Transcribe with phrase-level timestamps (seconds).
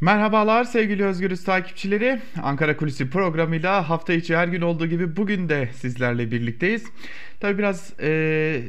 [0.00, 2.20] Merhabalar sevgili Özgürüz takipçileri.
[2.42, 6.84] Ankara Kulisi programıyla hafta içi her gün olduğu gibi bugün de sizlerle birlikteyiz.
[7.40, 8.62] Tabi biraz e,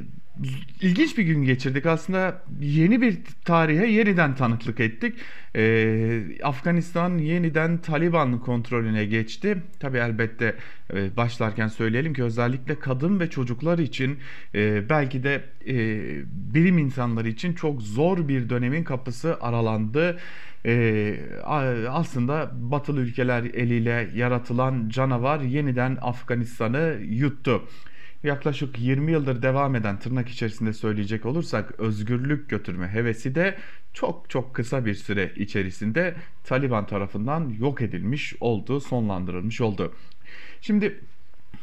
[0.81, 1.85] ilginç bir gün geçirdik.
[1.85, 5.15] Aslında yeni bir tarihe yeniden tanıklık ettik.
[5.55, 9.57] Ee, Afganistan yeniden Taliban kontrolüne geçti.
[9.79, 10.55] Tabi elbette
[10.93, 14.19] e, başlarken söyleyelim ki özellikle kadın ve çocuklar için
[14.55, 15.75] e, belki de e,
[16.31, 20.17] bilim insanları için çok zor bir dönemin kapısı aralandı.
[20.67, 21.19] Ee,
[21.89, 27.63] aslında batılı ülkeler eliyle yaratılan canavar yeniden Afganistan'ı yuttu
[28.23, 33.57] yaklaşık 20 yıldır devam eden tırnak içerisinde söyleyecek olursak özgürlük götürme hevesi de
[33.93, 39.93] çok çok kısa bir süre içerisinde Taliban tarafından yok edilmiş oldu, sonlandırılmış oldu.
[40.61, 40.99] Şimdi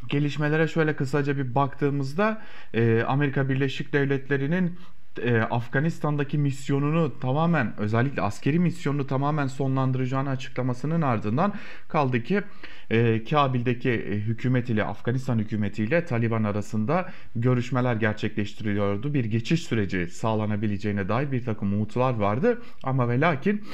[0.08, 2.42] gelişmelere şöyle kısaca bir baktığımızda
[2.74, 4.78] e, Amerika Birleşik Devletleri'nin
[5.22, 11.52] e, Afganistan'daki misyonunu tamamen özellikle askeri misyonunu tamamen sonlandıracağını açıklamasının ardından
[11.88, 12.42] kaldı ki
[12.90, 19.14] e, Kabil'deki e, hükümet ile Afganistan hükümetiyle Taliban arasında görüşmeler gerçekleştiriliyordu.
[19.14, 23.64] Bir geçiş süreci sağlanabileceğine dair bir takım umutlar vardı ama ve lakin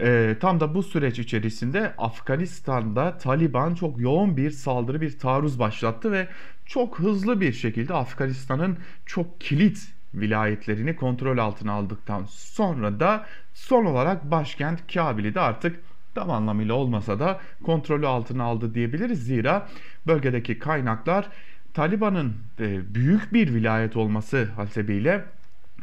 [0.00, 6.12] e, tam da bu süreç içerisinde Afganistan'da Taliban çok yoğun bir saldırı bir taarruz başlattı
[6.12, 6.28] ve
[6.66, 14.30] çok hızlı bir şekilde Afganistan'ın çok kilit vilayetlerini kontrol altına aldıktan sonra da son olarak
[14.30, 15.80] başkent Kabil'i de artık
[16.14, 19.24] tam anlamıyla olmasa da kontrolü altına aldı diyebiliriz.
[19.24, 19.68] Zira
[20.06, 21.28] bölgedeki kaynaklar
[21.74, 25.24] Taliban'ın e, büyük bir vilayet olması hasebiyle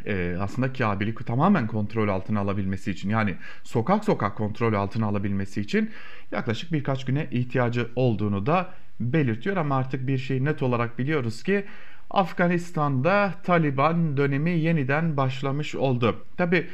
[0.05, 5.91] e, aslında Kabil'i tamamen kontrol altına alabilmesi için yani sokak sokak kontrol altına alabilmesi için
[6.31, 11.65] yaklaşık birkaç güne ihtiyacı olduğunu da belirtiyor ama artık bir şey net olarak biliyoruz ki
[12.09, 16.25] Afganistan'da Taliban dönemi yeniden başlamış oldu.
[16.37, 16.67] Tabi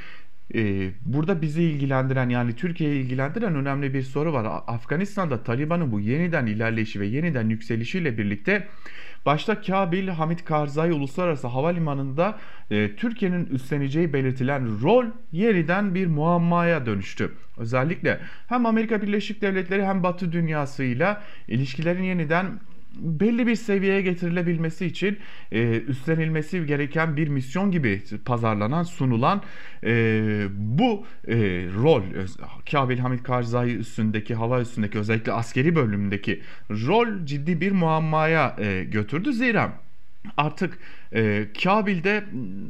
[0.56, 4.64] e, burada bizi ilgilendiren yani Türkiye'yi ilgilendiren önemli bir soru var.
[4.67, 8.67] Afganistan'da Taliban'ın bu yeniden ilerleyişi ve yeniden yükselişiyle birlikte
[9.26, 12.39] başta Kabil Hamit Karzai Uluslararası Havalimanı'nda
[12.72, 17.32] e, Türkiye'nin üstleneceği belirtilen rol yeniden bir muammaya dönüştü.
[17.58, 22.60] Özellikle hem Amerika Birleşik Devletleri hem Batı dünyasıyla ilişkilerin yeniden
[22.93, 25.17] belli bir seviyeye getirilebilmesi için
[25.52, 29.42] e, üstlenilmesi gereken bir misyon gibi pazarlanan, sunulan
[29.83, 29.92] e,
[30.55, 31.36] bu e,
[31.76, 32.04] rol
[32.71, 39.33] Kabil Hamid Karzai üstündeki, hava üstündeki özellikle askeri bölümündeki rol ciddi bir muammaya e, götürdü.
[39.33, 39.73] Zira
[40.37, 40.77] artık
[41.15, 42.23] e, Kabil'de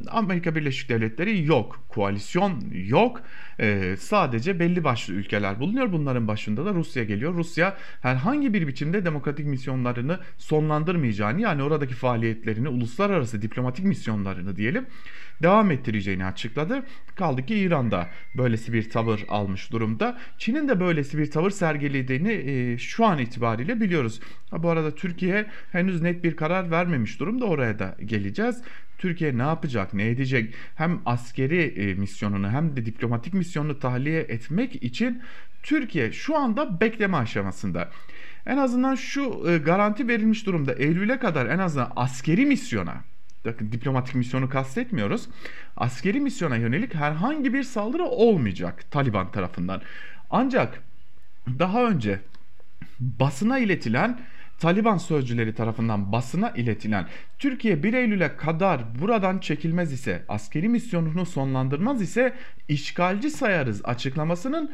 [0.08, 3.22] Amerika Birleşik Devletleri yok, koalisyon yok.
[3.60, 5.92] E, sadece belli başlı ülkeler bulunuyor.
[5.92, 7.34] Bunların başında da Rusya geliyor.
[7.34, 14.86] Rusya herhangi bir biçimde demokratik misyonlarını sonlandırmayacağını yani oradaki faaliyetlerini, uluslararası diplomatik misyonlarını diyelim
[15.42, 16.82] devam ettireceğini açıkladı.
[17.14, 20.18] Kaldı ki İran'da böylesi bir tavır almış durumda.
[20.38, 24.20] Çin'in de böylesi bir tavır sergilediğini e, şu an itibariyle biliyoruz.
[24.50, 28.33] Ha, bu arada Türkiye henüz net bir karar vermemiş durumda oraya da geleceğiz.
[28.98, 30.54] Türkiye ne yapacak, ne edecek?
[30.74, 35.22] Hem askeri e, misyonunu hem de diplomatik misyonunu tahliye etmek için
[35.62, 37.90] Türkiye şu anda bekleme aşamasında.
[38.46, 40.72] En azından şu e, garanti verilmiş durumda.
[40.72, 42.94] Eylül'e kadar en azından askeri misyona
[43.44, 45.28] bakın diplomatik misyonu kastetmiyoruz.
[45.76, 49.82] Askeri misyona yönelik herhangi bir saldırı olmayacak Taliban tarafından.
[50.30, 50.82] Ancak
[51.58, 52.20] daha önce
[53.00, 54.20] basına iletilen
[54.58, 57.06] Taliban sözcüleri tarafından basına iletilen
[57.38, 62.34] Türkiye 1 Eylül'e kadar buradan çekilmez ise askeri misyonunu sonlandırmaz ise
[62.68, 64.70] işgalci sayarız açıklamasının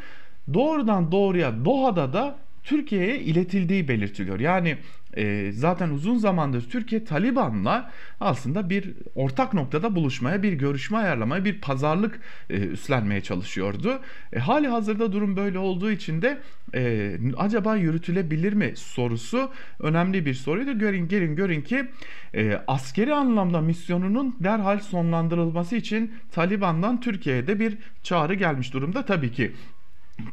[0.55, 2.39] doğrudan doğruya Doha'da da
[2.71, 4.41] Türkiye'ye iletildiği belirtiliyor.
[4.41, 4.77] Yani
[5.17, 11.61] e, zaten uzun zamandır Türkiye Taliban'la aslında bir ortak noktada buluşmaya, bir görüşme ayarlamaya, bir
[11.61, 12.21] pazarlık
[12.51, 14.01] e, üstlenmeye çalışıyordu.
[14.33, 16.39] E, hali hazırda durum böyle olduğu için de
[16.75, 19.51] e, acaba yürütülebilir mi sorusu
[19.81, 20.79] önemli bir soruydu.
[20.79, 21.89] Görün gelin görün ki
[22.35, 29.05] e, askeri anlamda misyonunun derhal sonlandırılması için Taliban'dan Türkiye'ye de bir çağrı gelmiş durumda.
[29.05, 29.53] Tabii ki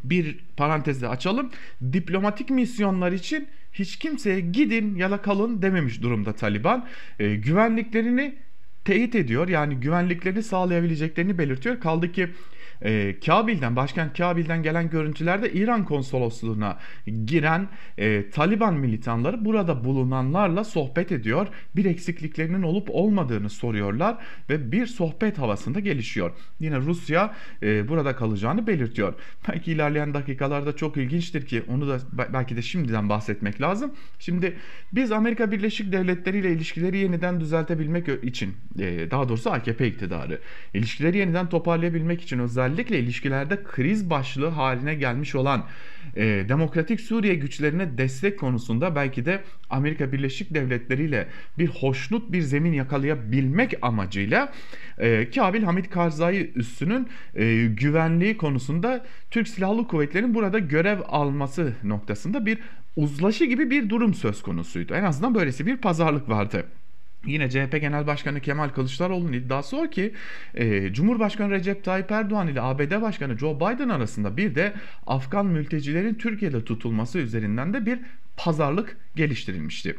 [0.04, 1.50] bir parantezi açalım.
[1.94, 6.86] Diplomatik misyonlar için hiç kimseye gidin ya da kalın dememiş durumda Taliban.
[7.20, 8.36] E, güvenliklerini
[8.86, 9.48] teyit ediyor.
[9.48, 11.80] Yani güvenliklerini sağlayabileceklerini belirtiyor.
[11.80, 12.30] Kaldı ki
[12.82, 16.78] e, Kabil'den, başkent Kabil'den gelen görüntülerde İran konsolosluğuna
[17.26, 21.48] giren e, Taliban militanları burada bulunanlarla sohbet ediyor.
[21.76, 24.18] Bir eksikliklerinin olup olmadığını soruyorlar
[24.50, 26.32] ve bir sohbet havasında gelişiyor.
[26.60, 27.34] Yine Rusya
[27.64, 29.14] e, burada kalacağını belirtiyor.
[29.48, 32.00] Belki ilerleyen dakikalarda çok ilginçtir ki onu da
[32.34, 33.92] belki de şimdiden bahsetmek lazım.
[34.20, 34.58] Şimdi
[34.92, 40.40] biz Amerika Birleşik Devletleri ile ilişkileri yeniden düzeltebilmek için, e, daha doğrusu AKP iktidarı
[40.74, 45.66] ilişkileri yeniden toparlayabilmek için özellikle özellikle ilişkilerde kriz başlığı haline gelmiş olan
[46.16, 51.28] e, Demokratik Suriye güçlerine destek konusunda belki de Amerika Birleşik Devletleri ile
[51.58, 54.54] bir hoşnut bir zemin yakalayabilmek amacıyla
[54.98, 62.46] e, Kabil Hamit Karzai üssünün e, güvenliği konusunda Türk Silahlı Kuvvetleri'nin burada görev alması noktasında
[62.46, 62.58] bir
[62.96, 64.94] uzlaşı gibi bir durum söz konusuydu.
[64.94, 66.66] En azından böylesi bir pazarlık vardı.
[67.28, 70.14] Yine CHP Genel Başkanı Kemal Kılıçdaroğlu'nun iddiası o ki
[70.56, 74.74] e, Cumhurbaşkanı Recep Tayyip Erdoğan ile ABD Başkanı Joe Biden arasında bir de
[75.08, 78.00] Afgan mültecilerin Türkiye'de tutulması üzerinden de bir
[78.38, 79.96] pazarlık geliştirilmişti.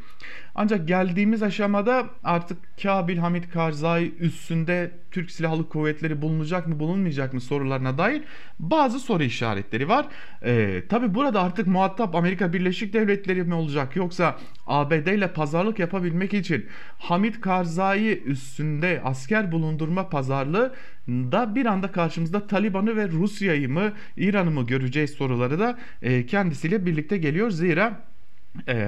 [0.54, 7.40] Ancak geldiğimiz aşamada artık Kabil Hamit Karzai üstünde Türk Silahlı Kuvvetleri bulunacak mı bulunmayacak mı
[7.40, 8.22] sorularına dair
[8.58, 10.06] bazı soru işaretleri var.
[10.44, 16.34] Ee, Tabi burada artık muhatap Amerika Birleşik Devletleri mi olacak yoksa ABD ile pazarlık yapabilmek
[16.34, 16.66] için
[16.98, 20.74] Hamit Karzai üstünde asker bulundurma pazarlığı
[21.08, 26.86] da bir anda karşımızda Taliban'ı ve Rusya'yı mı İran'ı mı göreceğiz soruları da e, kendisiyle
[26.86, 27.50] birlikte geliyor.
[27.50, 28.08] Zira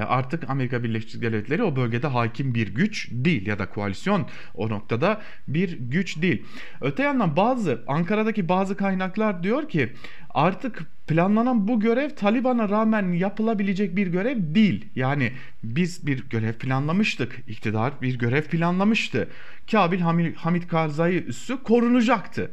[0.08, 5.20] artık Amerika Birleşik Devletleri o bölgede hakim bir güç değil ya da koalisyon o noktada
[5.48, 6.44] bir güç değil.
[6.80, 9.92] Öte yandan bazı Ankara'daki bazı kaynaklar diyor ki
[10.30, 14.88] artık planlanan bu görev Taliban'a rağmen yapılabilecek bir görev değil.
[14.94, 15.32] Yani
[15.64, 17.40] biz bir görev planlamıştık.
[17.48, 19.28] İktidar bir görev planlamıştı.
[19.70, 20.00] Kabil
[20.36, 22.50] Hamid Karzai üssü korunacaktı.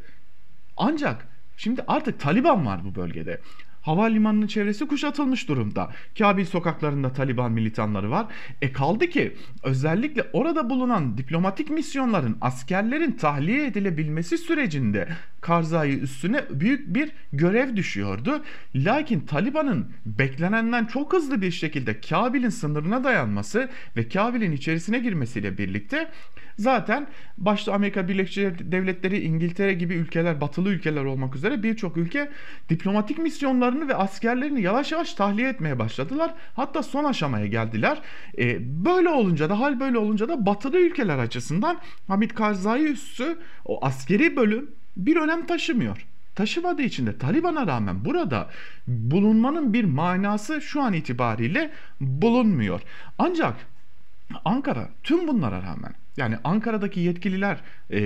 [0.77, 1.27] Ancak
[1.57, 3.42] Şimdi artık Taliban var bu bölgede.
[3.88, 5.92] Havalimanının çevresi kuşatılmış durumda.
[6.18, 8.25] Kabil sokaklarında Taliban militanları var.
[8.62, 15.07] E kaldı ki özellikle orada bulunan diplomatik misyonların askerlerin tahliye edilebilmesi sürecinde
[15.42, 18.44] Karzai üstüne büyük bir görev düşüyordu.
[18.75, 26.10] Lakin Taliban'ın beklenenden çok hızlı bir şekilde Kabil'in sınırına dayanması ve Kabil'in içerisine girmesiyle birlikte
[26.57, 27.07] zaten
[27.38, 32.30] başta Amerika Birleşik Devletleri, İngiltere gibi ülkeler, batılı ülkeler olmak üzere birçok ülke
[32.69, 36.33] diplomatik misyonlarını ve askerlerini yavaş yavaş tahliye etmeye başladılar.
[36.56, 38.01] Hatta son aşamaya geldiler.
[38.38, 41.77] E, böyle olunca da hal böyle olunca da batılı ülkeler açısından
[42.07, 46.07] Hamit Karzai üssü o askeri bölüm bir önem taşımıyor
[46.38, 48.50] taşımadığı için de Taliban'a rağmen burada
[48.88, 51.71] bulunmanın bir manası şu an itibariyle
[52.01, 52.81] bulunmuyor.
[53.18, 53.56] Ancak
[54.45, 57.57] Ankara tüm bunlara rağmen yani Ankara'daki yetkililer
[57.89, 57.99] e,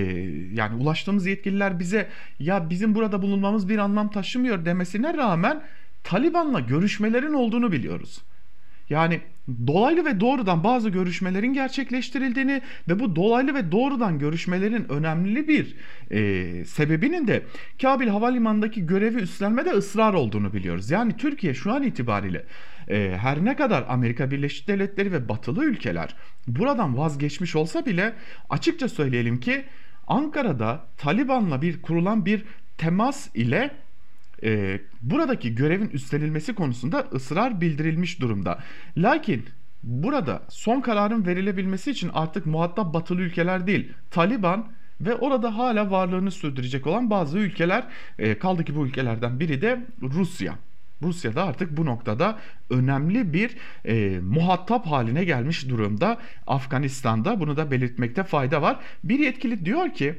[0.52, 5.62] yani ulaştığımız yetkililer bize ya bizim burada bulunmamız bir anlam taşımıyor demesine rağmen
[6.04, 8.22] Taliban'la görüşmelerin olduğunu biliyoruz.
[8.90, 9.20] Yani
[9.66, 15.76] dolaylı ve doğrudan bazı görüşmelerin gerçekleştirildiğini ve bu dolaylı ve doğrudan görüşmelerin önemli bir
[16.10, 17.42] e, sebebinin de
[17.82, 20.90] Kabil Havalimanı'ndaki görevi üstlenmede ısrar olduğunu biliyoruz.
[20.90, 22.44] Yani Türkiye şu an itibariyle
[22.88, 26.14] e, her ne kadar Amerika Birleşik Devletleri ve batılı ülkeler
[26.46, 28.12] buradan vazgeçmiş olsa bile
[28.50, 29.64] açıkça söyleyelim ki
[30.06, 32.44] Ankara'da Taliban'la bir kurulan bir
[32.78, 33.70] temas ile
[34.42, 38.58] e, buradaki görevin üstlenilmesi konusunda ısrar bildirilmiş durumda.
[38.96, 39.44] Lakin
[39.82, 46.30] burada son kararın verilebilmesi için artık muhatap batılı ülkeler değil, Taliban ve orada hala varlığını
[46.30, 47.84] sürdürecek olan bazı ülkeler
[48.18, 50.54] e, kaldı ki bu ülkelerden biri de Rusya.
[51.02, 52.38] Rusya da artık bu noktada
[52.70, 57.40] önemli bir e, muhatap haline gelmiş durumda Afganistan'da.
[57.40, 58.78] Bunu da belirtmekte fayda var.
[59.04, 60.18] Bir yetkili diyor ki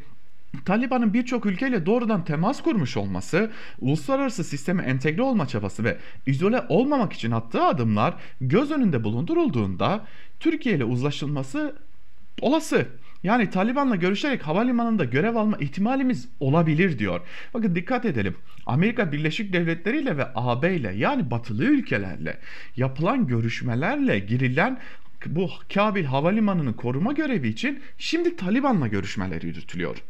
[0.66, 5.98] Taliban'ın birçok ülkeyle doğrudan temas kurmuş olması, uluslararası sisteme entegre olma çabası ve
[6.28, 10.06] izole olmamak için attığı adımlar göz önünde bulundurulduğunda
[10.40, 11.76] Türkiye ile uzlaşılması
[12.42, 12.88] olası.
[13.24, 17.22] Yani Taliban'la görüşerek havalimanında görev alma ihtimalimiz olabilir diyor.
[17.54, 18.36] Bakın dikkat edelim.
[18.66, 22.40] Amerika Birleşik Devletleri ile ve AB ile yani batılı ülkelerle
[22.78, 24.80] yapılan görüşmelerle girilen
[25.26, 30.04] bu Kabil Havalimanı'nı koruma görevi için şimdi Taliban'la görüşmeler yürütülüyor.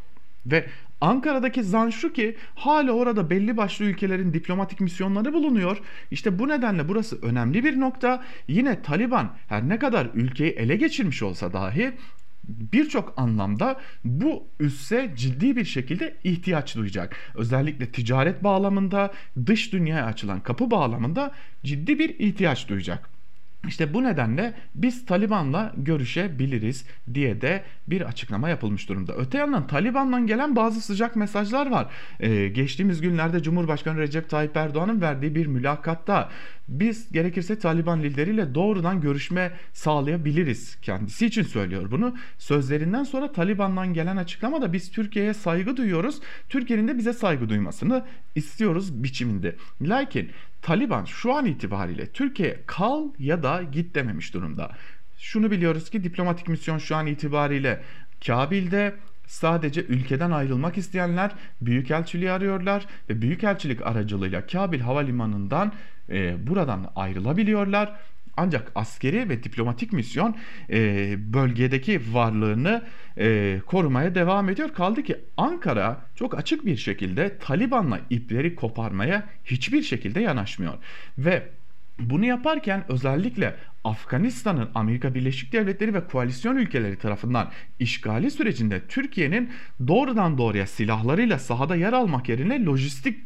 [0.45, 0.65] Ve
[1.01, 5.77] Ankara'daki zan şu ki hala orada belli başlı ülkelerin diplomatik misyonları bulunuyor.
[6.11, 8.23] İşte bu nedenle burası önemli bir nokta.
[8.47, 11.93] Yine Taliban her ne kadar ülkeyi ele geçirmiş olsa dahi
[12.47, 17.15] birçok anlamda bu üsse ciddi bir şekilde ihtiyaç duyacak.
[17.35, 19.13] Özellikle ticaret bağlamında,
[19.45, 21.31] dış dünyaya açılan kapı bağlamında
[21.63, 23.12] ciddi bir ihtiyaç duyacak.
[23.67, 29.15] İşte bu nedenle biz Taliban'la görüşebiliriz diye de bir açıklama yapılmış durumda.
[29.15, 31.87] Öte yandan Taliban'dan gelen bazı sıcak mesajlar var.
[32.19, 36.29] Ee, geçtiğimiz günlerde Cumhurbaşkanı Recep Tayyip Erdoğan'ın verdiği bir mülakatta
[36.67, 40.77] biz gerekirse Taliban lideriyle doğrudan görüşme sağlayabiliriz.
[40.81, 42.15] Kendisi için söylüyor bunu.
[42.37, 46.19] Sözlerinden sonra Taliban'dan gelen açıklamada biz Türkiye'ye saygı duyuyoruz.
[46.49, 48.05] Türkiye'nin de bize saygı duymasını
[48.35, 49.55] istiyoruz biçiminde.
[49.81, 50.29] Lakin
[50.63, 54.71] Taliban şu an itibariyle Türkiye kal ya da git dememiş durumda.
[55.17, 57.83] Şunu biliyoruz ki diplomatik misyon şu an itibariyle
[58.25, 58.95] Kabil'de
[59.27, 65.73] sadece ülkeden ayrılmak isteyenler büyükelçiliği arıyorlar ve büyükelçilik aracılığıyla Kabil Havalimanı'ndan
[66.09, 67.95] e, buradan ayrılabiliyorlar.
[68.37, 70.35] Ancak askeri ve diplomatik misyon
[70.69, 72.83] e, bölgedeki varlığını
[73.17, 74.73] e, korumaya devam ediyor.
[74.73, 80.73] Kaldı ki Ankara çok açık bir şekilde Taliban'la ipleri koparmaya hiçbir şekilde yanaşmıyor.
[81.17, 81.49] Ve
[81.99, 89.49] bunu yaparken özellikle Afganistan'ın Amerika Birleşik Devletleri ve koalisyon ülkeleri tarafından işgali sürecinde Türkiye'nin
[89.87, 93.25] doğrudan doğruya silahlarıyla sahada yer almak yerine lojistik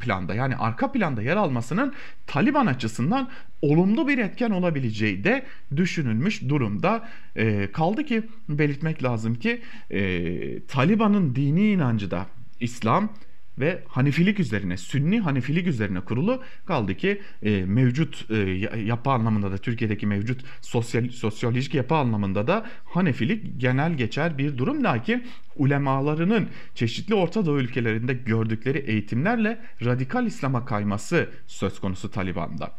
[0.00, 1.92] planda yani arka planda yer almasının
[2.26, 3.28] Taliban açısından
[3.62, 5.46] olumlu bir etken olabileceği de
[5.76, 7.08] düşünülmüş durumda.
[7.36, 9.60] E, kaldı ki belirtmek lazım ki
[9.90, 12.26] e, Taliban'ın dini inancı da
[12.60, 13.12] İslam
[13.60, 18.36] ve Hanefilik üzerine, Sünni Hanefilik üzerine kurulu kaldı ki e, mevcut e,
[18.84, 24.84] yapı anlamında da Türkiye'deki mevcut sosyal sosyolojik yapı anlamında da Hanefilik genel geçer bir durum
[24.84, 25.24] lakin
[25.56, 32.72] ulemalarının çeşitli Orta Doğu ülkelerinde gördükleri eğitimlerle radikal İslam'a kayması söz konusu Taliban'da.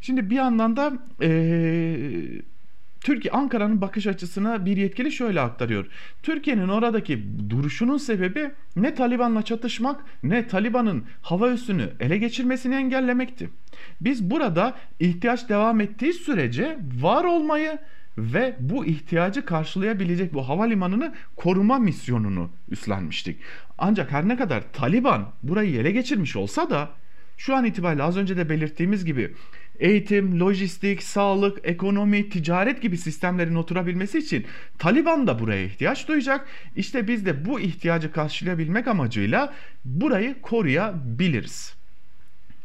[0.00, 1.30] Şimdi bir yandan da e,
[3.04, 5.86] Türkiye Ankara'nın bakış açısına bir yetkili şöyle aktarıyor.
[6.22, 13.50] Türkiye'nin oradaki duruşunun sebebi ne Taliban'la çatışmak ne Taliban'ın hava üssünü ele geçirmesini engellemekti.
[14.00, 17.78] Biz burada ihtiyaç devam ettiği sürece var olmayı
[18.18, 23.40] ve bu ihtiyacı karşılayabilecek bu havalimanını koruma misyonunu üstlenmiştik.
[23.78, 26.90] Ancak her ne kadar Taliban burayı ele geçirmiş olsa da
[27.36, 29.34] şu an itibariyle az önce de belirttiğimiz gibi
[29.78, 34.46] eğitim, lojistik, sağlık, ekonomi, ticaret gibi sistemlerin oturabilmesi için
[34.78, 36.48] Taliban da buraya ihtiyaç duyacak.
[36.76, 41.74] İşte biz de bu ihtiyacı karşılayabilmek amacıyla burayı koruyabiliriz.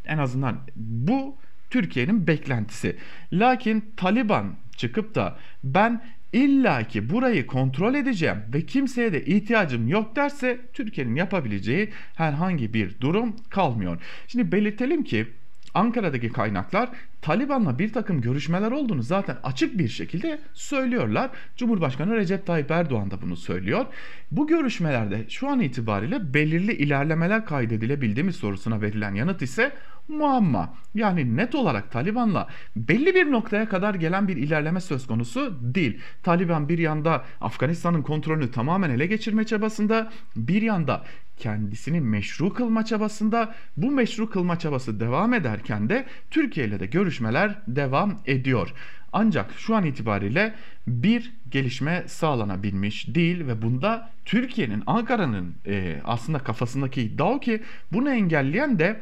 [0.05, 1.37] En azından bu
[1.69, 2.97] Türkiye'nin beklentisi.
[3.33, 6.01] Lakin Taliban çıkıp da ben
[6.33, 13.01] illa ki burayı kontrol edeceğim ve kimseye de ihtiyacım yok derse Türkiye'nin yapabileceği herhangi bir
[13.01, 14.01] durum kalmıyor.
[14.27, 15.27] Şimdi belirtelim ki
[15.73, 16.89] Ankara'daki kaynaklar
[17.21, 21.29] Taliban'la bir takım görüşmeler olduğunu zaten açık bir şekilde söylüyorlar.
[21.55, 23.85] Cumhurbaşkanı Recep Tayyip Erdoğan da bunu söylüyor.
[24.31, 29.71] Bu görüşmelerde şu an itibariyle belirli ilerlemeler kaydedilebildi mi sorusuna verilen yanıt ise
[30.07, 30.73] muamma.
[30.95, 35.99] Yani net olarak Taliban'la belli bir noktaya kadar gelen bir ilerleme söz konusu değil.
[36.23, 41.03] Taliban bir yanda Afganistan'ın kontrolünü tamamen ele geçirme çabasında, bir yanda
[41.37, 43.55] kendisini meşru kılma çabasında.
[43.77, 48.73] Bu meşru kılma çabası devam ederken de Türkiye ile de görüşmeler devam ediyor.
[49.13, 50.53] Ancak şu an itibariyle
[50.87, 57.63] bir gelişme sağlanabilmiş değil ve bunda Türkiye'nin, Ankara'nın e, aslında kafasındaki iddia o ki
[57.93, 59.01] bunu engelleyen de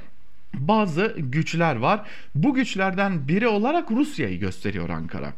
[0.54, 2.08] bazı güçler var.
[2.36, 5.34] Bu güçlerden biri olarak Rusya'yı gösteriyor Ankara.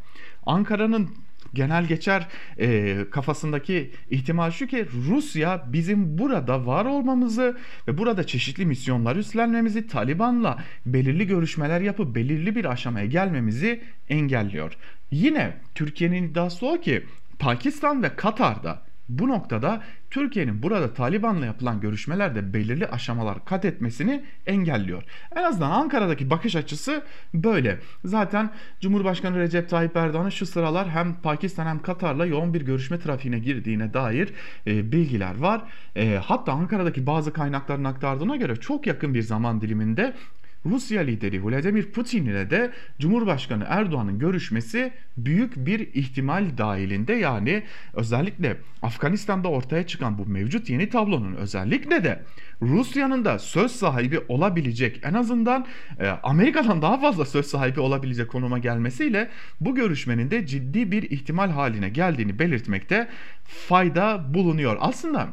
[0.46, 1.10] Ankara'nın
[1.57, 2.27] genel geçer
[2.59, 9.87] e, kafasındaki ihtimal şu ki Rusya bizim burada var olmamızı ve burada çeşitli misyonlar üstlenmemizi
[9.87, 14.77] Taliban'la belirli görüşmeler yapıp belirli bir aşamaya gelmemizi engelliyor.
[15.11, 17.03] Yine Türkiye'nin iddiası o ki
[17.39, 25.03] Pakistan ve Katar'da bu noktada Türkiye'nin burada Taliban'la yapılan görüşmelerde belirli aşamalar kat etmesini engelliyor.
[25.35, 27.79] En azından Ankara'daki bakış açısı böyle.
[28.05, 28.49] Zaten
[28.81, 33.93] Cumhurbaşkanı Recep Tayyip Erdoğan'ın şu sıralar hem Pakistan hem Katar'la yoğun bir görüşme trafiğine girdiğine
[33.93, 34.33] dair
[34.67, 35.61] e, bilgiler var.
[35.95, 40.13] E, hatta Ankara'daki bazı kaynakların aktardığına göre çok yakın bir zaman diliminde
[40.69, 48.57] Rusya lideri Vladimir Putin ile de Cumhurbaşkanı Erdoğan'ın görüşmesi büyük bir ihtimal dahilinde yani özellikle
[48.81, 52.24] Afganistan'da ortaya çıkan bu mevcut yeni tablonun özellikle de
[52.62, 55.65] Rusya'nın da söz sahibi olabilecek en azından
[56.00, 59.29] e, Amerika'dan daha fazla söz sahibi olabilecek konuma gelmesiyle
[59.62, 63.07] bu görüşmenin de ciddi bir ihtimal haline geldiğini belirtmekte
[63.43, 64.77] fayda bulunuyor.
[64.79, 65.27] Aslında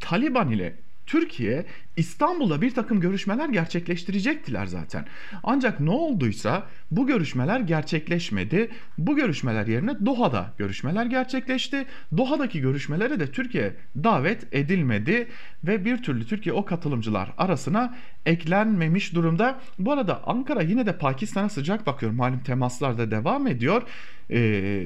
[0.00, 0.74] Taliban ile
[1.06, 1.64] Türkiye
[1.96, 5.06] İstanbul'da bir takım görüşmeler gerçekleştirecektiler zaten.
[5.42, 8.70] Ancak ne olduysa bu görüşmeler gerçekleşmedi.
[8.98, 11.86] Bu görüşmeler yerine Doha'da görüşmeler gerçekleşti.
[12.16, 15.28] Doha'daki görüşmelere de Türkiye davet edilmedi
[15.64, 17.94] ve bir türlü Türkiye o katılımcılar arasına
[18.26, 19.60] eklenmemiş durumda.
[19.78, 22.12] Bu arada Ankara yine de Pakistan'a sıcak bakıyor.
[22.12, 23.82] Malum temaslar da devam ediyor.
[24.30, 24.84] Ee,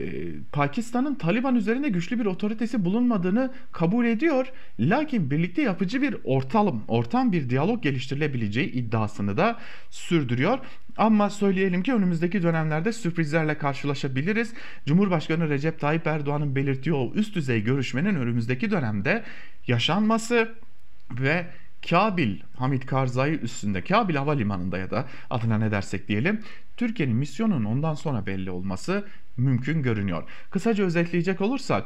[0.53, 4.47] Pakistan'ın Taliban üzerinde güçlü bir otoritesi bulunmadığını kabul ediyor.
[4.81, 9.59] Lakin birlikte yapıcı bir ortalım, ortam bir diyalog geliştirilebileceği iddiasını da
[9.91, 10.59] sürdürüyor.
[10.97, 14.55] Ama söyleyelim ki önümüzdeki dönemlerde sürprizlerle karşılaşabiliriz.
[14.87, 19.25] Cumhurbaşkanı Recep Tayyip Erdoğan'ın belirttiği o üst düzey görüşmenin önümüzdeki dönemde
[19.67, 20.55] yaşanması
[21.11, 21.47] ve
[21.91, 26.41] Kabil Hamit Karzai üstünde Kabil Havalimanı'nda ya da adına ne dersek diyelim
[26.77, 29.05] Türkiye'nin misyonunun ondan sonra belli olması
[29.37, 30.23] mümkün görünüyor.
[30.51, 31.85] Kısaca özetleyecek olursak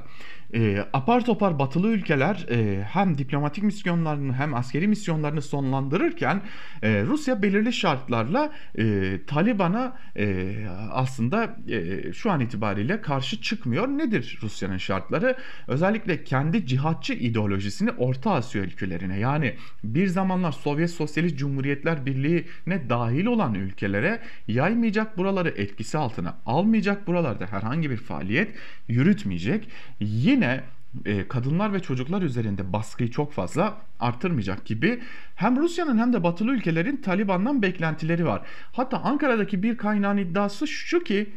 [0.55, 6.43] e, apar topar batılı ülkeler e, hem diplomatik misyonlarını hem askeri misyonlarını sonlandırırken
[6.83, 10.57] e, Rusya belirli şartlarla e, Taliban'a e,
[10.91, 13.89] aslında e, şu an itibariyle karşı çıkmıyor.
[13.89, 15.37] Nedir Rusya'nın şartları?
[15.69, 19.55] Özellikle kendi cihatçı ideolojisini Orta Asya ülkelerine yani
[19.85, 27.07] bir zamanlar Sovyet Sosyalist Cumhuriyetler Birliği'ne dahil olan ülkelere yaymayacak buraları etkisi altına almayacak
[27.41, 28.55] buralarda herhangi bir faaliyet
[28.89, 29.69] yürütmeyecek.
[30.01, 30.61] Yine
[31.05, 35.01] e, kadınlar ve çocuklar üzerinde baskıyı çok fazla artırmayacak gibi
[35.37, 38.43] hem Rusya'nın hem de batılı ülkelerin Taliban'dan beklentileri var.
[38.73, 41.31] Hatta Ankara'daki bir kaynağın iddiası şu ki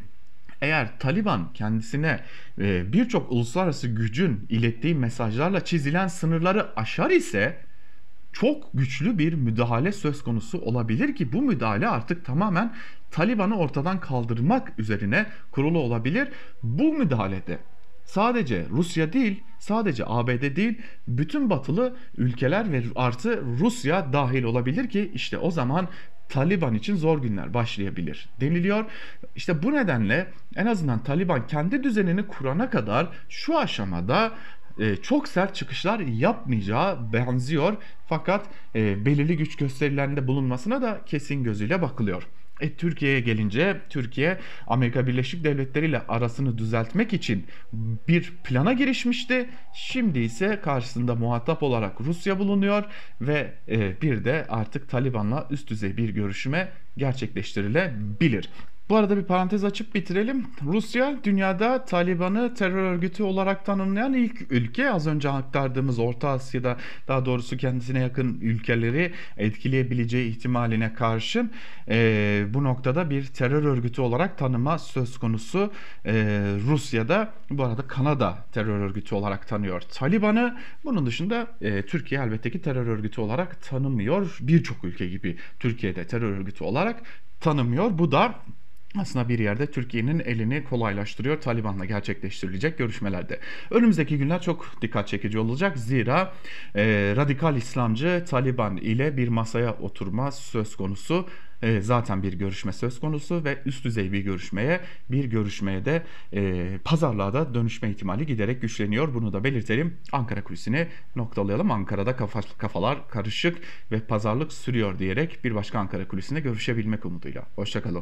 [0.61, 2.19] eğer Taliban kendisine
[2.59, 7.57] e, birçok uluslararası gücün ilettiği mesajlarla çizilen sınırları aşar ise
[8.33, 12.73] çok güçlü bir müdahale söz konusu olabilir ki bu müdahale artık tamamen
[13.11, 16.27] Taliban'ı ortadan kaldırmak üzerine kurulu olabilir.
[16.63, 17.59] Bu müdahalede
[18.05, 25.11] sadece Rusya değil, sadece ABD değil, bütün batılı ülkeler ve artı Rusya dahil olabilir ki
[25.13, 25.87] işte o zaman
[26.29, 28.85] Taliban için zor günler başlayabilir deniliyor.
[29.35, 34.31] İşte bu nedenle en azından Taliban kendi düzenini kurana kadar şu aşamada
[34.79, 37.77] e, çok sert çıkışlar yapmayacağı benziyor.
[38.07, 42.27] Fakat e, belirli güç gösterilerinde bulunmasına da kesin gözüyle bakılıyor.
[42.61, 47.45] E, Türkiye'ye gelince Türkiye Amerika Birleşik Devletleri ile arasını düzeltmek için
[48.07, 49.49] bir plana girişmişti.
[49.73, 52.83] Şimdi ise karşısında muhatap olarak Rusya bulunuyor
[53.21, 58.49] ve e, bir de artık Taliban'la üst düzey bir görüşme gerçekleştirilebilir.
[58.89, 60.45] Bu arada bir parantez açıp bitirelim.
[60.65, 64.91] Rusya dünyada Taliban'ı terör örgütü olarak tanımlayan ilk ülke.
[64.91, 71.51] Az önce aktardığımız Orta Asya'da daha doğrusu kendisine yakın ülkeleri etkileyebileceği ihtimaline karşın
[71.89, 75.71] e, bu noktada bir terör örgütü olarak tanıma söz konusu.
[76.05, 76.13] E,
[76.67, 80.57] Rusya'da bu arada Kanada terör örgütü olarak tanıyor Taliban'ı.
[80.85, 84.37] Bunun dışında e, Türkiye elbette ki terör örgütü olarak tanımıyor.
[84.41, 87.01] Birçok ülke gibi Türkiye'de terör örgütü olarak
[87.39, 87.97] tanımıyor.
[87.97, 88.35] Bu da
[88.97, 93.39] aslında bir yerde Türkiye'nin elini kolaylaştırıyor Taliban'la gerçekleştirilecek görüşmelerde.
[93.71, 95.77] Önümüzdeki günler çok dikkat çekici olacak.
[95.77, 96.33] Zira
[96.75, 101.27] e, radikal İslamcı Taliban ile bir masaya oturma söz konusu.
[101.63, 106.03] E, zaten bir görüşme söz konusu ve üst düzey bir görüşmeye bir görüşmeye de
[106.33, 109.13] e, pazarlığa da dönüşme ihtimali giderek güçleniyor.
[109.13, 109.97] Bunu da belirtelim.
[110.11, 111.71] Ankara kulisini noktalayalım.
[111.71, 113.57] Ankara'da kafa, kafalar karışık
[113.91, 117.43] ve pazarlık sürüyor diyerek bir başka Ankara kulisinde görüşebilmek umuduyla.
[117.55, 118.01] Hoşçakalın.